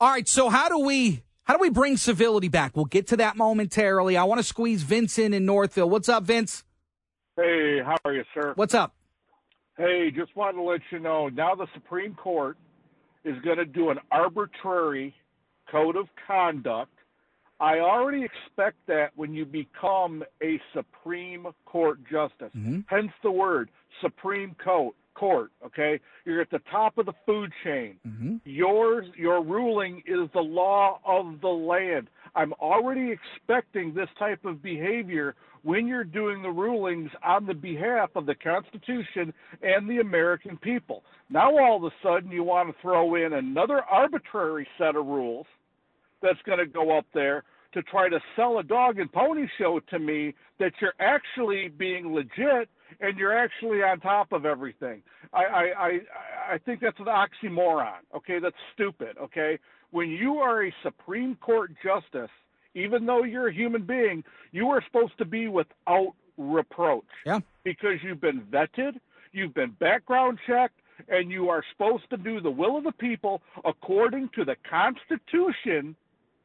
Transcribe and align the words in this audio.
All 0.00 0.10
right, 0.10 0.28
so 0.28 0.48
how 0.48 0.68
do 0.68 0.78
we 0.78 1.22
how 1.44 1.54
do 1.54 1.60
we 1.60 1.70
bring 1.70 1.96
civility 1.96 2.48
back? 2.48 2.76
We'll 2.76 2.84
get 2.84 3.06
to 3.08 3.16
that 3.18 3.36
momentarily. 3.36 4.16
I 4.16 4.24
want 4.24 4.40
to 4.40 4.44
squeeze 4.44 4.82
Vince 4.82 5.18
in 5.18 5.32
in 5.32 5.46
Northville. 5.46 5.88
What's 5.88 6.08
up, 6.08 6.24
Vince? 6.24 6.64
Hey, 7.36 7.80
how 7.84 7.96
are 8.04 8.12
you, 8.12 8.24
sir? 8.34 8.52
What's 8.56 8.74
up? 8.74 8.94
Hey, 9.78 10.10
just 10.10 10.34
wanted 10.36 10.56
to 10.58 10.62
let 10.62 10.80
you 10.90 10.98
know 10.98 11.28
now 11.28 11.54
the 11.54 11.66
Supreme 11.74 12.14
Court 12.14 12.56
is 13.24 13.36
going 13.42 13.58
to 13.58 13.64
do 13.64 13.90
an 13.90 13.98
arbitrary 14.10 15.14
code 15.70 15.96
of 15.96 16.08
conduct. 16.26 16.92
I 17.58 17.78
already 17.78 18.22
expect 18.24 18.76
that 18.86 19.12
when 19.16 19.32
you 19.34 19.44
become 19.46 20.22
a 20.42 20.60
Supreme 20.74 21.46
Court 21.64 21.98
justice, 22.10 22.52
Mhm. 22.54 22.84
hence 22.86 23.12
the 23.22 23.30
word 23.30 23.70
Supreme 24.02 24.54
Court. 24.62 24.94
Court, 25.16 25.50
okay, 25.64 25.98
you're 26.26 26.42
at 26.42 26.50
the 26.50 26.60
top 26.70 26.98
of 26.98 27.06
the 27.06 27.14
food 27.24 27.50
chain. 27.64 27.98
Mhm. 28.06 28.40
Yours, 28.44 29.06
your 29.16 29.42
ruling 29.42 30.02
is 30.04 30.30
the 30.32 30.42
law 30.42 31.00
of 31.06 31.40
the 31.40 31.48
land. 31.48 32.10
I'm 32.34 32.52
already 32.54 33.10
expecting 33.10 33.94
this 33.94 34.10
type 34.18 34.44
of 34.44 34.62
behavior 34.62 35.34
when 35.62 35.86
you're 35.86 36.04
doing 36.04 36.42
the 36.42 36.50
rulings 36.50 37.10
on 37.22 37.46
the 37.46 37.54
behalf 37.54 38.10
of 38.14 38.26
the 38.26 38.34
Constitution 38.34 39.32
and 39.62 39.88
the 39.88 40.00
American 40.00 40.58
people. 40.58 41.02
Now, 41.30 41.56
all 41.56 41.76
of 41.76 41.84
a 41.84 41.96
sudden, 42.02 42.30
you 42.30 42.44
want 42.44 42.68
to 42.68 42.82
throw 42.82 43.14
in 43.14 43.32
another 43.32 43.82
arbitrary 43.84 44.68
set 44.76 44.96
of 44.96 45.06
rules 45.06 45.46
that's 46.20 46.42
going 46.42 46.58
to 46.58 46.66
go 46.66 46.96
up 46.96 47.06
there 47.14 47.42
to 47.72 47.82
try 47.84 48.10
to 48.10 48.20
sell 48.36 48.58
a 48.58 48.62
dog 48.62 48.98
and 48.98 49.10
pony 49.10 49.46
show 49.56 49.80
to 49.80 49.98
me 49.98 50.34
that 50.58 50.72
you're 50.80 50.94
actually 51.00 51.68
being 51.68 52.14
legit 52.14 52.68
and 53.00 53.18
you're 53.18 53.36
actually 53.36 53.82
on 53.82 54.00
top 54.00 54.32
of 54.32 54.44
everything. 54.44 55.02
I 55.32 55.44
I 55.44 55.62
I, 55.62 56.00
I 56.54 56.58
think 56.58 56.80
that's 56.80 56.98
an 56.98 57.06
oxymoron. 57.06 58.00
Okay, 58.14 58.38
that's 58.38 58.56
stupid. 58.74 59.16
Okay, 59.20 59.58
when 59.90 60.10
you 60.10 60.38
are 60.38 60.66
a 60.66 60.74
Supreme 60.82 61.36
Court 61.36 61.72
justice, 61.82 62.30
even 62.74 63.06
though 63.06 63.24
you're 63.24 63.48
a 63.48 63.54
human 63.54 63.82
being, 63.82 64.22
you 64.52 64.68
are 64.68 64.82
supposed 64.86 65.16
to 65.18 65.24
be 65.24 65.48
without 65.48 66.12
reproach. 66.36 67.04
Yeah. 67.24 67.40
Because 67.64 67.94
you've 68.02 68.20
been 68.20 68.42
vetted, 68.42 69.00
you've 69.32 69.54
been 69.54 69.70
background 69.78 70.38
checked, 70.46 70.78
and 71.08 71.30
you 71.30 71.48
are 71.48 71.64
supposed 71.72 72.08
to 72.10 72.16
do 72.16 72.40
the 72.40 72.50
will 72.50 72.76
of 72.76 72.84
the 72.84 72.92
people 72.92 73.42
according 73.64 74.30
to 74.34 74.44
the 74.44 74.56
Constitution, 74.68 75.96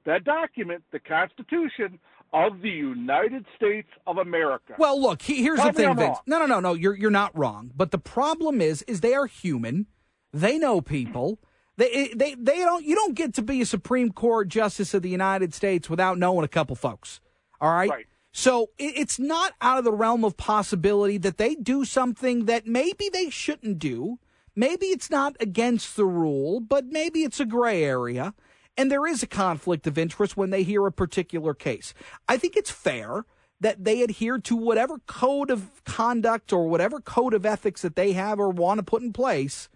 that 0.05 0.23
document, 0.23 0.83
the 0.91 0.99
Constitution 0.99 1.99
of 2.33 2.61
the 2.61 2.69
United 2.69 3.45
States 3.57 3.89
of 4.07 4.17
America. 4.17 4.75
Well, 4.77 5.01
look, 5.01 5.21
he, 5.21 5.41
here's 5.41 5.59
Tell 5.59 5.71
the 5.71 5.73
thing, 5.73 5.95
Vince. 5.95 6.19
No, 6.25 6.39
no, 6.39 6.45
no, 6.45 6.59
no. 6.59 6.73
You're 6.73 6.95
you're 6.95 7.11
not 7.11 7.37
wrong. 7.37 7.71
But 7.75 7.91
the 7.91 7.97
problem 7.97 8.61
is, 8.61 8.81
is 8.83 9.01
they 9.01 9.13
are 9.13 9.25
human. 9.25 9.87
They 10.33 10.57
know 10.57 10.81
people. 10.81 11.39
They 11.77 12.13
they 12.15 12.35
they 12.35 12.59
don't. 12.59 12.85
You 12.85 12.95
don't 12.95 13.15
get 13.15 13.33
to 13.35 13.41
be 13.41 13.61
a 13.61 13.65
Supreme 13.65 14.11
Court 14.11 14.47
justice 14.47 14.93
of 14.93 15.02
the 15.02 15.09
United 15.09 15.53
States 15.53 15.89
without 15.89 16.17
knowing 16.17 16.45
a 16.45 16.49
couple 16.49 16.75
folks. 16.75 17.19
All 17.59 17.73
right. 17.73 17.89
Right. 17.89 18.05
So 18.31 18.69
it, 18.77 18.93
it's 18.95 19.19
not 19.19 19.53
out 19.61 19.77
of 19.77 19.83
the 19.83 19.91
realm 19.91 20.23
of 20.23 20.37
possibility 20.37 21.17
that 21.17 21.37
they 21.37 21.55
do 21.55 21.83
something 21.83 22.45
that 22.45 22.65
maybe 22.65 23.09
they 23.11 23.29
shouldn't 23.29 23.79
do. 23.79 24.19
Maybe 24.55 24.87
it's 24.87 25.09
not 25.09 25.35
against 25.39 25.95
the 25.95 26.05
rule, 26.05 26.59
but 26.59 26.85
maybe 26.85 27.23
it's 27.23 27.39
a 27.39 27.45
gray 27.45 27.83
area. 27.83 28.33
And 28.77 28.91
there 28.91 29.05
is 29.05 29.22
a 29.22 29.27
conflict 29.27 29.86
of 29.86 29.97
interest 29.97 30.38
when 30.38 30.50
they 30.50 30.64
hear 30.64 30.86
a 30.86 30.91
particular 30.91 31.53
case. 31.53 31.94
I 32.27 32.38
think 32.38 32.55
it's 32.55 32.72
fair 32.72 33.25
that 33.59 33.83
they 33.83 34.02
adhere 34.02 34.39
to 34.39 34.55
whatever 34.55 34.97
code 35.05 35.52
of 35.52 35.83
conduct 35.83 36.52
or 36.52 36.67
whatever 36.67 36.99
code 36.99 37.33
of 37.33 37.45
ethics 37.45 37.83
that 37.83 37.95
they 37.95 38.14
have 38.14 38.39
or 38.39 38.49
want 38.49 38.80
to 38.80 38.83
put 38.83 39.03
in 39.03 39.14
place 39.14 39.69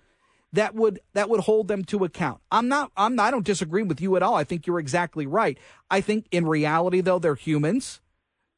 that 0.55 0.73
would 0.73 0.99
that 1.13 1.29
would 1.29 1.41
hold 1.41 1.67
them 1.67 1.83
to 1.83 2.03
account. 2.03 2.41
I'm 2.51 2.67
not 2.67 2.91
I'm 2.97 3.19
I 3.19 3.29
don't 3.29 3.45
disagree 3.45 3.83
with 3.83 4.01
you 4.01 4.16
at 4.16 4.23
all. 4.23 4.35
I 4.35 4.43
think 4.43 4.66
you're 4.66 4.79
exactly 4.79 5.27
right. 5.27 5.57
I 5.91 6.01
think 6.01 6.25
in 6.31 6.47
reality 6.47 7.01
though 7.01 7.19
they're 7.19 7.35
humans 7.35 8.01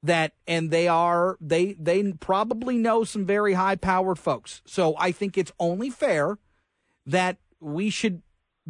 that 0.03 0.33
and 0.47 0.71
they 0.71 0.87
are 0.87 1.37
they 1.41 1.73
they 1.73 2.13
probably 2.13 2.77
know 2.77 3.03
some 3.03 3.25
very 3.25 3.53
high 3.53 3.75
powered 3.75 4.19
folks. 4.19 4.61
So 4.65 4.95
I 4.97 5.11
think 5.11 5.37
it's 5.37 5.51
only 5.59 5.89
fair 5.89 6.37
that 7.05 7.37
we 7.59 7.89
should 7.89 8.21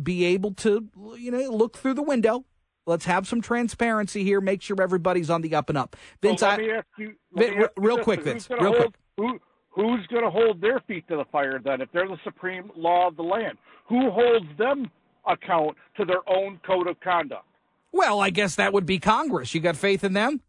be 0.02 0.26
able 0.26 0.54
to 0.54 0.88
you 1.18 1.32
know 1.32 1.50
look 1.50 1.78
through 1.78 1.94
the 1.96 2.04
window. 2.04 2.46
Let's 2.86 3.06
have 3.06 3.28
some 3.28 3.42
transparency 3.42 4.24
here. 4.24 4.40
Make 4.40 4.62
sure 4.62 4.82
everybody's 4.82 5.30
on 5.30 5.42
the 5.42 5.54
up 5.56 5.68
and 5.70 5.78
up. 5.78 5.98
Vince, 6.22 6.42
let 6.42 6.60
I, 6.60 6.64
you, 6.64 6.74
let 6.74 7.50
Vin- 7.50 7.58
me 7.58 7.64
ask 7.64 7.72
you 7.76 7.84
real 7.84 7.98
quick, 7.98 8.24
Vince, 8.24 8.50
real 8.50 8.74
hold, 8.74 8.96
Who, 9.18 9.40
who's 9.70 10.08
going 10.08 10.24
to 10.24 10.30
hold 10.30 10.62
their 10.62 10.80
feet 10.88 11.06
to 11.10 11.18
the 11.18 11.26
fire 11.30 11.60
then 11.62 11.82
if 11.82 11.92
they're 11.92 12.08
the 12.08 12.18
supreme 12.24 12.72
law 12.78 13.10
of 13.10 13.18
the 13.18 13.24
land? 13.24 13.58
Who 13.90 14.10
holds 14.10 14.46
them 14.58 14.90
account 15.28 15.76
to 15.98 16.06
their 16.06 16.28
own 16.30 16.62
code 16.66 16.88
of 16.88 17.00
conduct? 17.02 17.44
well, 17.92 18.20
I 18.20 18.30
guess 18.30 18.56
that 18.56 18.74
would 18.74 18.86
be 18.86 19.00
Congress. 19.00 19.54
You 19.54 19.60
got 19.62 19.76
faith 19.76 20.04
in 20.04 20.14
them? 20.14 20.42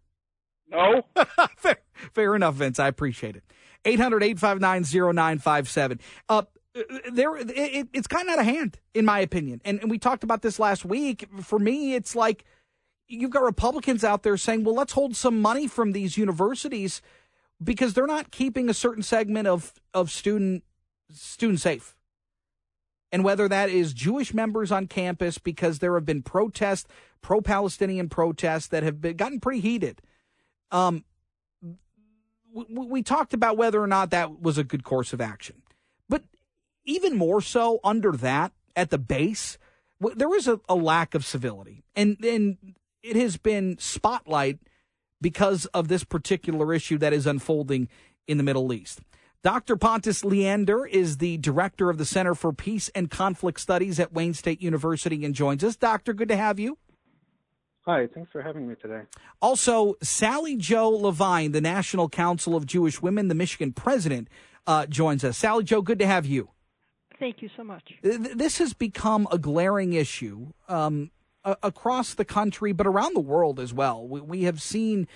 No? 0.71 1.03
fair, 1.57 1.79
fair 2.13 2.37
enough, 2.37 2.55
Vince. 2.57 2.79
I 2.79 2.89
appreciate 2.89 3.37
it. 3.37 3.43
800 3.85 4.23
859 4.23 4.83
0957. 5.15 6.01
There, 7.12 7.37
it, 7.37 7.50
it- 7.50 7.89
it's 7.93 8.06
kind 8.06 8.28
of 8.28 8.34
out 8.34 8.41
of 8.41 8.44
hand, 8.47 8.78
in 8.94 9.05
my 9.05 9.21
opinion. 9.21 9.61
And, 9.65 9.81
and 9.81 9.91
we 9.91 9.99
talked 9.99 10.25
about 10.25 10.43
this 10.43 10.59
last 10.59 10.84
week. 10.84 11.28
For 11.41 11.59
me, 11.59 11.94
it's 11.94 12.15
like 12.16 12.44
you've 13.09 13.31
got 13.31 13.43
Republicans 13.43 14.05
out 14.05 14.22
there 14.22 14.37
saying, 14.37 14.65
well, 14.65 14.75
let's 14.75 14.93
hold 14.93 15.17
some 15.17 15.41
money 15.41 15.67
from 15.67 15.93
these 15.93 16.17
universities 16.19 17.00
because 17.62 17.94
they're 17.94 18.06
not 18.06 18.31
keeping 18.31 18.69
a 18.69 18.75
certain 18.75 19.03
segment 19.03 19.49
of, 19.49 19.72
of 19.94 20.11
student 20.11 20.62
student 21.11 21.61
safe. 21.61 21.97
And 23.11 23.25
whether 23.25 23.49
that 23.49 23.71
is 23.71 23.94
Jewish 23.94 24.34
members 24.34 24.71
on 24.71 24.87
campus, 24.87 25.38
because 25.38 25.78
there 25.78 25.94
have 25.94 26.05
been 26.05 26.22
protests, 26.22 26.87
pro 27.22 27.41
Palestinian 27.41 28.11
protests 28.11 28.67
that 28.69 28.83
have 28.83 29.00
been 29.00 29.17
gotten 29.17 29.41
pretty 29.41 29.61
heated. 29.61 30.03
Um, 30.71 31.05
we, 32.53 32.65
we 32.69 33.03
talked 33.03 33.33
about 33.33 33.56
whether 33.56 33.83
or 33.83 33.87
not 33.87 34.11
that 34.11 34.43
was 34.43 34.59
a 34.59 34.65
good 34.65 34.84
course 34.84 35.15
of 35.15 35.21
action. 35.22 35.62
Even 36.88 37.19
more 37.19 37.43
so 37.43 37.81
under 37.84 38.12
that, 38.12 38.53
at 38.75 38.88
the 38.88 38.97
base, 38.97 39.59
there 40.00 40.28
was 40.28 40.49
a, 40.49 40.59
a 40.71 40.75
lack 40.75 41.15
of 41.15 41.22
civility. 41.22 41.84
And, 41.94 42.16
and 42.25 42.56
it 43.03 43.15
has 43.15 43.37
been 43.37 43.76
spotlight 43.78 44.59
because 45.21 45.66
of 45.66 45.88
this 45.88 46.03
particular 46.03 46.72
issue 46.72 46.97
that 46.97 47.12
is 47.12 47.26
unfolding 47.26 47.88
in 48.26 48.38
the 48.38 48.43
Middle 48.43 48.72
East. 48.72 49.00
Dr. 49.43 49.76
Pontus 49.76 50.25
Leander 50.25 50.87
is 50.87 51.19
the 51.19 51.37
director 51.37 51.91
of 51.91 51.99
the 51.99 52.06
Center 52.06 52.34
for 52.34 52.54
Peace 52.54 52.88
and 52.94 53.10
Conflict 53.10 53.60
Studies 53.60 54.00
at 54.00 54.15
Wayne 54.15 54.32
State 54.32 54.62
University 54.62 55.26
and 55.26 55.34
joins 55.34 55.62
us. 55.62 55.76
Doctor, 55.76 56.15
good 56.15 56.28
to 56.28 56.37
have 56.37 56.59
you. 56.59 56.78
Hi, 57.82 58.06
thanks 58.06 58.32
for 58.32 58.41
having 58.41 58.66
me 58.66 58.76
today. 58.76 59.03
Also, 59.43 59.94
Sally 60.03 60.56
Jo 60.56 60.88
Levine, 60.88 61.53
the 61.53 61.60
National 61.60 62.09
Council 62.09 62.56
of 62.56 62.65
Jewish 62.65 63.03
Women, 63.03 63.28
the 63.28 63.34
Michigan 63.34 63.75
president, 63.75 64.28
uh, 64.66 64.87
joins 64.87 65.22
us. 65.22 65.37
Sally 65.37 65.65
Jo, 65.65 65.82
good 65.82 65.99
to 65.99 66.06
have 66.06 66.25
you. 66.25 66.49
Thank 67.19 67.43
you 67.43 67.51
so 67.56 67.65
much. 67.65 67.95
This 68.03 68.59
has 68.59 68.73
become 68.73 69.27
a 69.33 69.39
glaring 69.39 69.93
issue 69.93 70.53
um, 70.69 71.11
across 71.45 72.15
the 72.15 72.25
country, 72.25 72.73
but 72.73 72.87
around 72.87 73.15
the 73.15 73.21
world 73.21 73.59
as 73.59 73.73
well. 73.75 74.06
We, 74.06 74.21
we 74.21 74.43
have 74.45 74.62
seen 74.62 75.09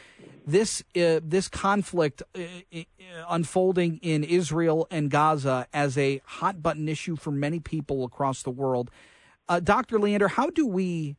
this 0.47 0.83
uh, 0.97 1.21
this 1.23 1.49
conflict 1.49 2.23
uh, 2.35 2.41
uh, 2.75 2.83
unfolding 3.29 3.99
in 4.03 4.25
Israel 4.25 4.89
and 4.91 5.11
Gaza 5.11 5.67
as 5.73 5.97
a 5.97 6.21
hot 6.25 6.63
button 6.63 6.89
issue 6.89 7.17
for 7.17 7.31
many 7.31 7.61
people 7.61 8.05
across 8.05 8.43
the 8.43 8.51
world. 8.51 8.91
Uh, 9.49 9.61
Dr. 9.61 9.99
Leander, 9.99 10.29
how 10.29 10.51
do 10.51 10.67
we 10.67 11.17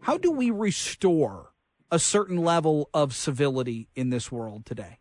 how 0.00 0.18
do 0.18 0.30
we 0.30 0.50
restore 0.50 1.52
a 1.90 1.98
certain 1.98 2.38
level 2.38 2.90
of 2.92 3.14
civility 3.14 3.88
in 3.94 4.10
this 4.10 4.30
world 4.30 4.66
today? 4.66 4.98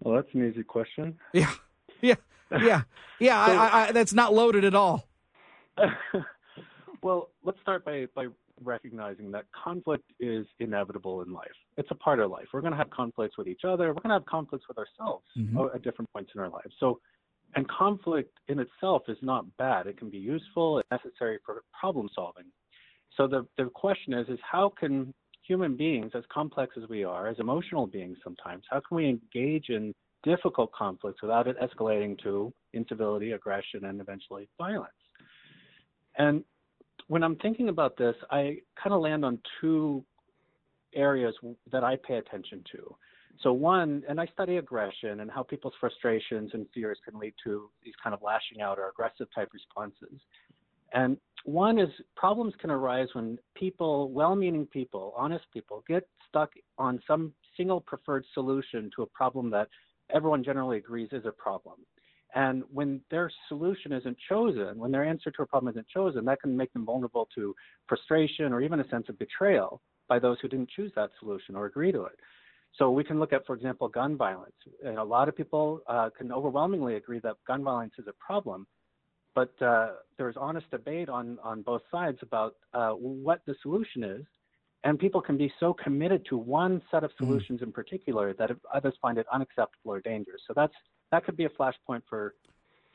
Well, 0.00 0.16
that's 0.16 0.34
an 0.34 0.48
easy 0.48 0.64
question. 0.64 1.18
Yeah, 1.32 1.52
yeah, 2.00 2.16
yeah, 2.60 2.82
yeah. 3.18 3.40
I, 3.40 3.52
I, 3.54 3.88
I, 3.88 3.92
that's 3.92 4.12
not 4.12 4.34
loaded 4.34 4.64
at 4.64 4.74
all. 4.74 5.08
well, 7.02 7.30
let's 7.44 7.60
start 7.60 7.84
by, 7.84 8.06
by 8.14 8.26
recognizing 8.62 9.30
that 9.32 9.44
conflict 9.52 10.04
is 10.20 10.46
inevitable 10.60 11.22
in 11.22 11.32
life. 11.32 11.50
It's 11.76 11.90
a 11.90 11.94
part 11.94 12.20
of 12.20 12.30
life. 12.30 12.46
We're 12.52 12.60
going 12.60 12.72
to 12.72 12.78
have 12.78 12.90
conflicts 12.90 13.36
with 13.38 13.48
each 13.48 13.62
other. 13.64 13.88
We're 13.88 14.02
going 14.02 14.10
to 14.10 14.14
have 14.14 14.26
conflicts 14.26 14.66
with 14.68 14.78
ourselves 14.78 15.24
Mhm. 15.36 15.74
at 15.74 15.82
different 15.82 16.12
points 16.12 16.32
in 16.34 16.40
our 16.40 16.48
lives. 16.48 16.74
So, 16.78 17.00
and 17.54 17.68
conflict 17.68 18.38
in 18.48 18.58
itself 18.60 19.02
is 19.08 19.18
not 19.22 19.44
bad. 19.56 19.86
It 19.86 19.98
can 19.98 20.10
be 20.10 20.18
useful 20.18 20.78
and 20.78 20.84
necessary 20.90 21.38
for 21.44 21.62
problem 21.78 22.08
solving. 22.14 22.46
So 23.16 23.26
the, 23.26 23.46
the 23.58 23.66
question 23.66 24.14
is, 24.14 24.28
is 24.28 24.38
how 24.42 24.70
can 24.70 25.12
human 25.46 25.76
beings, 25.76 26.12
as 26.14 26.24
complex 26.32 26.76
as 26.82 26.88
we 26.88 27.04
are, 27.04 27.28
as 27.28 27.38
emotional 27.38 27.86
beings 27.86 28.16
sometimes, 28.24 28.64
how 28.70 28.80
can 28.80 28.96
we 28.96 29.08
engage 29.08 29.68
in 29.68 29.94
difficult 30.22 30.72
conflicts 30.72 31.22
without 31.22 31.46
it 31.46 31.56
escalating 31.60 32.18
to 32.22 32.52
incivility, 32.72 33.32
aggression, 33.32 33.84
and 33.86 34.00
eventually 34.00 34.48
violence? 34.58 34.92
And 36.16 36.44
when 37.08 37.22
I'm 37.22 37.36
thinking 37.36 37.68
about 37.68 37.96
this, 37.96 38.14
I 38.30 38.58
kind 38.82 38.94
of 38.94 39.00
land 39.00 39.24
on 39.24 39.38
two 39.60 40.04
areas 40.94 41.34
that 41.70 41.84
I 41.84 41.96
pay 41.96 42.16
attention 42.16 42.62
to. 42.72 42.96
So 43.42 43.52
one, 43.52 44.02
and 44.08 44.20
I 44.20 44.26
study 44.26 44.58
aggression 44.58 45.20
and 45.20 45.30
how 45.30 45.42
people's 45.42 45.74
frustrations 45.80 46.50
and 46.52 46.66
fears 46.74 46.98
can 47.08 47.18
lead 47.18 47.34
to 47.44 47.70
these 47.82 47.94
kind 48.02 48.14
of 48.14 48.22
lashing 48.22 48.60
out 48.60 48.78
or 48.78 48.88
aggressive 48.88 49.26
type 49.34 49.50
responses. 49.52 50.20
And 50.92 51.16
one 51.44 51.78
is 51.78 51.88
problems 52.14 52.54
can 52.60 52.70
arise 52.70 53.08
when 53.14 53.38
people, 53.54 54.10
well 54.10 54.36
meaning 54.36 54.66
people, 54.66 55.14
honest 55.16 55.44
people, 55.52 55.82
get 55.88 56.06
stuck 56.28 56.50
on 56.78 57.00
some 57.06 57.32
single 57.56 57.80
preferred 57.80 58.24
solution 58.34 58.90
to 58.94 59.02
a 59.02 59.06
problem 59.06 59.50
that 59.50 59.68
everyone 60.12 60.44
generally 60.44 60.78
agrees 60.78 61.08
is 61.12 61.24
a 61.26 61.32
problem. 61.32 61.76
And 62.34 62.62
when 62.72 63.00
their 63.10 63.30
solution 63.48 63.92
isn't 63.92 64.16
chosen, 64.28 64.78
when 64.78 64.90
their 64.90 65.04
answer 65.04 65.30
to 65.30 65.42
a 65.42 65.46
problem 65.46 65.70
isn't 65.72 65.88
chosen, 65.88 66.24
that 66.24 66.40
can 66.40 66.56
make 66.56 66.72
them 66.72 66.86
vulnerable 66.86 67.28
to 67.34 67.54
frustration 67.86 68.52
or 68.52 68.62
even 68.62 68.80
a 68.80 68.88
sense 68.88 69.08
of 69.08 69.18
betrayal 69.18 69.82
by 70.08 70.18
those 70.18 70.38
who 70.40 70.48
didn't 70.48 70.70
choose 70.70 70.92
that 70.96 71.10
solution 71.20 71.54
or 71.54 71.66
agree 71.66 71.92
to 71.92 72.04
it. 72.04 72.18
So 72.78 72.90
we 72.90 73.04
can 73.04 73.20
look 73.20 73.34
at, 73.34 73.46
for 73.46 73.54
example, 73.54 73.88
gun 73.88 74.16
violence. 74.16 74.54
And 74.84 74.96
a 74.96 75.04
lot 75.04 75.28
of 75.28 75.36
people 75.36 75.82
uh, 75.86 76.08
can 76.16 76.32
overwhelmingly 76.32 76.96
agree 76.96 77.20
that 77.20 77.36
gun 77.46 77.62
violence 77.62 77.92
is 77.98 78.06
a 78.08 78.14
problem, 78.14 78.66
but 79.34 79.52
uh, 79.60 79.90
there's 80.16 80.36
honest 80.38 80.70
debate 80.70 81.08
on 81.10 81.38
on 81.42 81.62
both 81.62 81.82
sides 81.90 82.18
about 82.22 82.54
uh, 82.72 82.92
what 82.92 83.42
the 83.46 83.54
solution 83.62 84.02
is 84.04 84.24
and 84.84 84.98
people 84.98 85.20
can 85.20 85.36
be 85.36 85.52
so 85.60 85.72
committed 85.72 86.24
to 86.28 86.36
one 86.36 86.82
set 86.90 87.04
of 87.04 87.10
mm. 87.12 87.18
solutions 87.18 87.60
mm. 87.60 87.64
in 87.64 87.72
particular 87.72 88.34
that 88.34 88.50
others 88.74 88.94
find 89.00 89.18
it 89.18 89.26
unacceptable 89.32 89.92
or 89.92 90.00
dangerous. 90.00 90.42
So 90.46 90.52
that's 90.54 90.74
that 91.10 91.24
could 91.24 91.36
be 91.36 91.44
a 91.44 91.50
flashpoint 91.50 92.02
for 92.08 92.34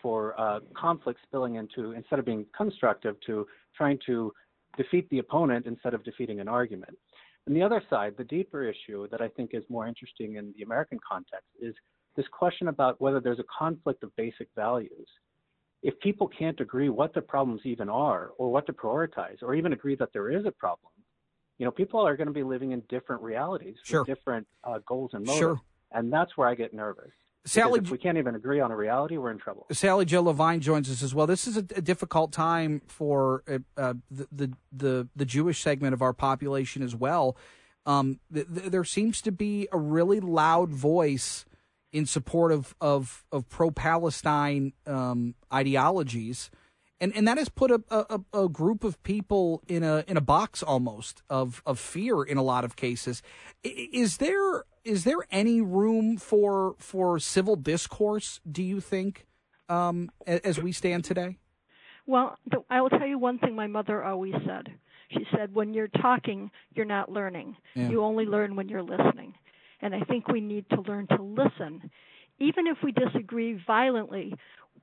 for 0.01 0.39
uh, 0.39 0.59
conflict 0.75 1.19
spilling 1.23 1.55
into 1.55 1.93
instead 1.93 2.19
of 2.19 2.25
being 2.25 2.45
constructive 2.55 3.15
to 3.25 3.47
trying 3.75 3.99
to 4.05 4.31
defeat 4.77 5.09
the 5.09 5.19
opponent 5.19 5.65
instead 5.65 5.93
of 5.93 6.03
defeating 6.03 6.39
an 6.39 6.47
argument. 6.47 6.95
And 7.47 7.55
the 7.55 7.63
other 7.63 7.81
side, 7.89 8.13
the 8.17 8.25
deeper 8.25 8.63
issue 8.63 9.07
that 9.09 9.21
I 9.21 9.29
think 9.29 9.51
is 9.53 9.63
more 9.69 9.87
interesting 9.87 10.35
in 10.35 10.53
the 10.57 10.63
American 10.63 10.99
context 11.09 11.47
is 11.59 11.73
this 12.15 12.25
question 12.27 12.67
about 12.67 12.99
whether 12.99 13.19
there's 13.19 13.39
a 13.39 13.45
conflict 13.57 14.03
of 14.03 14.15
basic 14.17 14.49
values. 14.55 15.07
If 15.81 15.97
people 15.99 16.27
can't 16.27 16.59
agree 16.59 16.89
what 16.89 17.13
the 17.13 17.21
problems 17.21 17.61
even 17.63 17.87
are 17.87 18.31
or 18.37 18.51
what 18.51 18.65
to 18.65 18.73
prioritize 18.73 19.41
or 19.41 19.55
even 19.55 19.73
agree 19.73 19.95
that 19.95 20.09
there 20.11 20.29
is 20.29 20.45
a 20.45 20.51
problem, 20.51 20.91
you 21.57 21.65
know, 21.65 21.71
people 21.71 22.00
are 22.01 22.15
going 22.15 22.27
to 22.27 22.33
be 22.33 22.44
living 22.44 22.71
in 22.71 22.81
different 22.89 23.21
realities 23.21 23.77
sure. 23.83 24.01
with 24.01 24.07
different 24.07 24.48
uh, 24.63 24.80
goals 24.86 25.12
and 25.13 25.25
motives. 25.25 25.39
Sure. 25.39 25.62
And 25.92 26.12
that's 26.12 26.38
where 26.38 26.48
I 26.48 26.56
get 26.56 26.74
nervous. 26.74 27.12
Sally, 27.45 27.80
if 27.81 27.89
we 27.89 27.98
can't 27.98 28.18
even 28.18 28.36
agree 28.36 28.59
on 28.59 28.71
a 28.71 28.75
reality, 28.75 29.18
we're 29.18 29.31
in 29.31 29.38
trouble. 29.38 29.68
Sally 29.71 30.04
Jo 30.04 30.21
Levine 30.21 30.59
joins 30.59 30.92
us 30.92 31.01
as 31.01 31.15
well. 31.15 31.25
This 31.25 31.48
is 31.48 31.56
a, 31.56 31.65
a 31.75 31.81
difficult 31.81 32.33
time 32.33 32.81
for 32.88 33.44
uh, 33.48 33.59
uh, 33.77 33.94
the, 34.12 34.27
the, 34.31 34.54
the 34.74 35.07
the 35.15 35.25
Jewish 35.25 35.62
segment 35.62 35.94
of 35.94 36.01
our 36.01 36.12
population 36.12 36.83
as 36.83 36.94
well. 36.94 37.38
Um, 37.86 38.19
th- 38.33 38.48
th- 38.54 38.71
there 38.71 38.83
seems 38.83 39.21
to 39.21 39.31
be 39.31 39.69
a 39.71 39.77
really 39.77 40.19
loud 40.19 40.71
voice 40.71 41.45
in 41.94 42.06
support 42.06 42.51
of 42.51 42.75
of, 42.81 43.24
of 43.31 43.48
pro 43.48 43.71
Palestine 43.71 44.74
um, 44.86 45.36
ideologies 45.51 46.51
and 46.99 47.15
and 47.15 47.27
that 47.27 47.38
has 47.38 47.49
put 47.49 47.71
a, 47.71 47.81
a, 47.89 48.19
a, 48.33 48.49
group 48.49 48.83
of 48.83 49.01
people 49.03 49.61
in 49.67 49.83
a 49.83 50.03
in 50.07 50.17
a 50.17 50.21
box 50.21 50.63
almost 50.63 51.21
of 51.29 51.61
of 51.65 51.79
fear 51.79 52.23
in 52.23 52.38
a 52.38 52.44
lot 52.44 52.63
of 52.63 52.75
cases. 52.75 53.21
Is 53.63 54.17
there 54.17 54.63
is 54.83 55.03
there 55.03 55.19
any 55.31 55.61
room 55.61 56.17
for 56.17 56.75
for 56.79 57.19
civil 57.19 57.55
discourse? 57.55 58.39
Do 58.49 58.63
you 58.63 58.79
think, 58.79 59.27
um, 59.69 60.09
as 60.25 60.59
we 60.59 60.71
stand 60.71 61.03
today? 61.05 61.38
Well, 62.05 62.38
I 62.69 62.81
will 62.81 62.89
tell 62.89 63.05
you 63.05 63.19
one 63.19 63.38
thing 63.38 63.55
my 63.55 63.67
mother 63.67 64.03
always 64.03 64.33
said. 64.45 64.69
She 65.09 65.25
said, 65.35 65.53
"When 65.53 65.73
you're 65.73 65.89
talking, 65.89 66.51
you're 66.73 66.85
not 66.85 67.11
learning. 67.11 67.57
Yeah. 67.75 67.89
You 67.89 68.03
only 68.03 68.25
learn 68.25 68.55
when 68.55 68.69
you're 68.69 68.83
listening." 68.83 69.35
And 69.81 69.94
I 69.94 70.01
think 70.01 70.27
we 70.27 70.41
need 70.41 70.67
to 70.71 70.81
learn 70.81 71.05
to 71.07 71.21
listen, 71.21 71.91
even 72.39 72.65
if 72.65 72.77
we 72.83 72.91
disagree 72.91 73.61
violently 73.67 74.33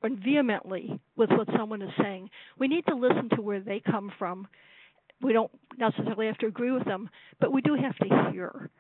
and 0.05 0.19
vehemently 0.23 1.01
with 1.17 1.31
what 1.31 1.49
someone 1.57 1.83
is 1.83 1.91
saying. 2.01 2.31
We 2.59 2.69
need 2.69 2.87
to 2.87 2.95
listen 2.95 3.29
to 3.35 3.43
where 3.43 3.61
they 3.61 3.81
come 3.81 4.13
from. 4.19 4.47
We 5.23 5.33
don't 5.33 5.51
necessarily 5.79 6.27
have 6.27 6.39
to 6.39 6.47
agree 6.47 6.71
with 6.71 6.85
them, 6.85 7.09
but 7.41 7.53
we 7.53 7.63
do 7.63 7.75
have 7.75 7.97
to 7.97 8.31
hear. 8.31 8.71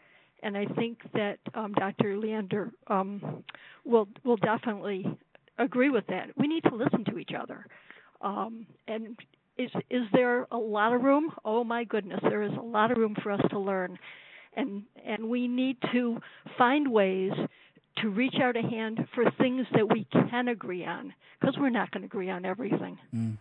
And 0.42 0.56
I 0.56 0.66
think 0.66 0.98
that 1.14 1.38
um, 1.54 1.72
Dr. 1.72 2.18
Leander 2.18 2.70
um, 2.88 3.42
will 3.84 4.08
will 4.24 4.36
definitely 4.36 5.06
agree 5.58 5.88
with 5.90 6.06
that. 6.08 6.28
We 6.36 6.46
need 6.46 6.64
to 6.64 6.74
listen 6.74 7.04
to 7.06 7.18
each 7.18 7.30
other. 7.38 7.66
Um, 8.20 8.66
and 8.86 9.16
is 9.56 9.70
is 9.88 10.02
there 10.12 10.46
a 10.50 10.58
lot 10.58 10.92
of 10.92 11.02
room? 11.02 11.30
Oh 11.44 11.64
my 11.64 11.84
goodness, 11.84 12.20
there 12.22 12.42
is 12.42 12.52
a 12.58 12.62
lot 12.62 12.90
of 12.90 12.98
room 12.98 13.16
for 13.22 13.30
us 13.30 13.40
to 13.50 13.58
learn, 13.58 13.98
and 14.54 14.82
and 15.06 15.28
we 15.30 15.48
need 15.48 15.78
to 15.92 16.20
find 16.58 16.92
ways 16.92 17.32
to 17.98 18.08
reach 18.08 18.34
out 18.42 18.56
a 18.56 18.62
hand 18.62 19.06
for 19.14 19.30
things 19.38 19.66
that 19.74 19.88
we 19.88 20.06
can 20.12 20.48
agree 20.48 20.84
on 20.84 21.12
because 21.40 21.56
we're 21.58 21.70
not 21.70 21.90
going 21.90 22.02
to 22.02 22.06
agree 22.06 22.30
on 22.30 22.44
everything. 22.44 22.98
Mm. 23.14 23.36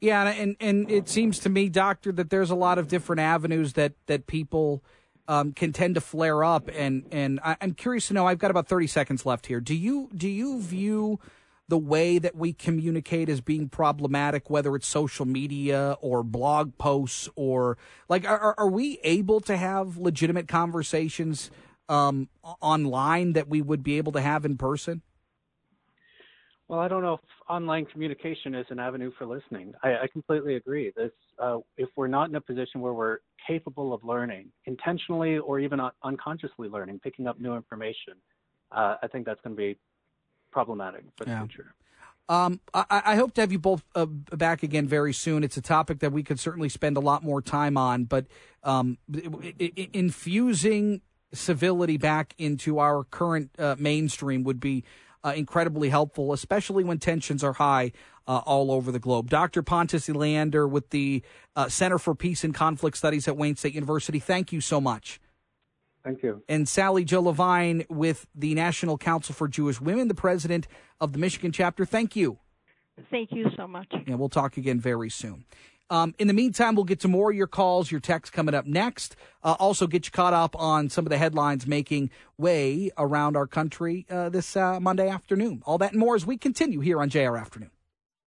Yeah, 0.00 0.28
and 0.30 0.56
and 0.60 0.90
it 0.90 1.08
seems 1.08 1.38
to 1.40 1.48
me, 1.48 1.68
doctor, 1.68 2.10
that 2.12 2.30
there's 2.30 2.50
a 2.50 2.56
lot 2.56 2.78
of 2.78 2.88
different 2.88 3.20
avenues 3.20 3.74
that 3.74 3.92
that 4.06 4.26
people 4.26 4.82
um, 5.28 5.52
can 5.52 5.72
tend 5.72 5.94
to 5.94 6.00
flare 6.00 6.42
up, 6.42 6.68
and 6.74 7.04
and 7.12 7.38
I, 7.44 7.56
I'm 7.60 7.74
curious 7.74 8.08
to 8.08 8.14
know. 8.14 8.26
I've 8.26 8.38
got 8.38 8.50
about 8.50 8.66
30 8.66 8.88
seconds 8.88 9.24
left 9.24 9.46
here. 9.46 9.60
Do 9.60 9.76
you 9.76 10.10
do 10.14 10.28
you 10.28 10.60
view 10.60 11.20
the 11.68 11.78
way 11.78 12.18
that 12.18 12.36
we 12.36 12.52
communicate 12.52 13.28
as 13.28 13.40
being 13.40 13.68
problematic, 13.68 14.50
whether 14.50 14.74
it's 14.76 14.86
social 14.86 15.24
media 15.24 15.96
or 16.00 16.22
blog 16.22 16.76
posts 16.76 17.30
or 17.34 17.78
like, 18.10 18.28
are, 18.28 18.54
are 18.58 18.68
we 18.68 18.98
able 19.04 19.40
to 19.40 19.56
have 19.56 19.96
legitimate 19.96 20.48
conversations 20.48 21.50
um, 21.88 22.28
online 22.60 23.32
that 23.34 23.48
we 23.48 23.62
would 23.62 23.82
be 23.82 23.98
able 23.98 24.12
to 24.12 24.20
have 24.20 24.44
in 24.44 24.56
person? 24.56 25.02
Well, 26.68 26.80
I 26.80 26.88
don't 26.88 27.02
know 27.02 27.14
if 27.14 27.20
online 27.50 27.84
communication 27.84 28.54
is 28.54 28.64
an 28.70 28.78
avenue 28.78 29.10
for 29.18 29.26
listening. 29.26 29.74
I, 29.82 29.90
I 30.04 30.06
completely 30.10 30.56
agree. 30.56 30.90
This, 30.96 31.10
uh, 31.38 31.58
if 31.76 31.90
we're 31.96 32.08
not 32.08 32.30
in 32.30 32.36
a 32.36 32.40
position 32.40 32.80
where 32.80 32.94
we're 32.94 33.18
capable 33.46 33.92
of 33.92 34.02
learning, 34.04 34.50
intentionally 34.64 35.36
or 35.36 35.60
even 35.60 35.80
unconsciously 36.02 36.68
learning, 36.68 37.00
picking 37.00 37.26
up 37.26 37.38
new 37.38 37.54
information, 37.54 38.14
uh, 38.70 38.96
I 39.02 39.06
think 39.08 39.26
that's 39.26 39.40
going 39.42 39.54
to 39.54 39.60
be 39.60 39.76
problematic 40.50 41.04
for 41.16 41.24
the 41.24 41.32
yeah. 41.32 41.40
future. 41.40 41.74
Um, 42.28 42.60
I, 42.72 43.02
I, 43.04 43.16
hope 43.16 43.34
to 43.34 43.40
have 43.40 43.52
you 43.52 43.58
both 43.58 43.82
uh, 43.94 44.06
back 44.06 44.62
again 44.62 44.86
very 44.86 45.12
soon. 45.12 45.42
It's 45.44 45.56
a 45.56 45.60
topic 45.62 45.98
that 45.98 46.12
we 46.12 46.22
could 46.22 46.38
certainly 46.38 46.68
spend 46.68 46.96
a 46.96 47.00
lot 47.00 47.22
more 47.24 47.42
time 47.42 47.76
on, 47.76 48.04
but 48.04 48.26
um, 48.62 48.96
infusing 49.92 51.02
civility 51.32 51.96
back 51.96 52.34
into 52.38 52.78
our 52.78 53.04
current 53.04 53.50
uh, 53.58 53.76
mainstream 53.78 54.44
would 54.44 54.60
be 54.60 54.84
uh, 55.24 55.32
incredibly 55.36 55.88
helpful, 55.88 56.32
especially 56.32 56.84
when 56.84 56.98
tensions 56.98 57.44
are 57.44 57.54
high 57.54 57.92
uh, 58.26 58.38
all 58.44 58.70
over 58.70 58.92
the 58.92 58.98
globe. 58.98 59.30
Dr. 59.30 59.62
Pontus 59.62 60.08
Leander 60.08 60.66
with 60.66 60.90
the 60.90 61.22
uh, 61.56 61.68
Center 61.68 61.98
for 61.98 62.14
Peace 62.14 62.44
and 62.44 62.54
Conflict 62.54 62.96
Studies 62.96 63.28
at 63.28 63.36
Wayne 63.36 63.56
State 63.56 63.74
University, 63.74 64.18
thank 64.18 64.52
you 64.52 64.60
so 64.60 64.80
much. 64.80 65.20
Thank 66.04 66.22
you. 66.22 66.42
And 66.48 66.68
Sally 66.68 67.04
Jo 67.04 67.22
Levine 67.22 67.84
with 67.88 68.26
the 68.34 68.54
National 68.54 68.98
Council 68.98 69.34
for 69.34 69.46
Jewish 69.46 69.80
Women, 69.80 70.08
the 70.08 70.14
president 70.14 70.66
of 71.00 71.12
the 71.12 71.18
Michigan 71.18 71.52
chapter, 71.52 71.84
thank 71.84 72.16
you. 72.16 72.38
Thank 73.10 73.32
you 73.32 73.46
so 73.56 73.66
much. 73.66 73.88
And 74.06 74.18
we'll 74.18 74.28
talk 74.28 74.56
again 74.56 74.80
very 74.80 75.10
soon. 75.10 75.44
Um, 75.92 76.14
in 76.18 76.26
the 76.26 76.32
meantime, 76.32 76.74
we'll 76.74 76.86
get 76.86 77.00
to 77.00 77.08
more 77.08 77.30
of 77.30 77.36
your 77.36 77.46
calls, 77.46 77.90
your 77.90 78.00
texts 78.00 78.34
coming 78.34 78.54
up 78.54 78.64
next. 78.64 79.14
Uh, 79.44 79.56
also, 79.58 79.86
get 79.86 80.06
you 80.06 80.10
caught 80.10 80.32
up 80.32 80.56
on 80.56 80.88
some 80.88 81.04
of 81.04 81.10
the 81.10 81.18
headlines 81.18 81.66
making 81.66 82.08
way 82.38 82.90
around 82.96 83.36
our 83.36 83.46
country 83.46 84.06
uh, 84.08 84.30
this 84.30 84.56
uh, 84.56 84.80
Monday 84.80 85.10
afternoon. 85.10 85.62
All 85.66 85.76
that 85.76 85.92
and 85.92 86.00
more 86.00 86.14
as 86.14 86.24
we 86.24 86.38
continue 86.38 86.80
here 86.80 86.98
on 87.02 87.10
JR 87.10 87.36
Afternoon. 87.36 87.70